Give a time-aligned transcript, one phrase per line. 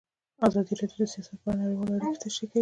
[0.47, 2.59] ازادي راډیو د سیاست په اړه نړیوالې اړیکې تشریح کړي.